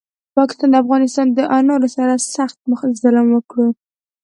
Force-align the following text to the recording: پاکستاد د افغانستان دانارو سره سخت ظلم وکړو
پاکستاد 0.35 0.69
د 0.71 0.75
افغانستان 0.83 1.27
دانارو 1.37 1.87
سره 1.97 2.13
سخت 2.35 2.57
ظلم 3.01 3.27
وکړو 3.31 3.67